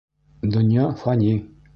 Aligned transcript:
Донъя 0.55 0.87
фани. 1.03 1.31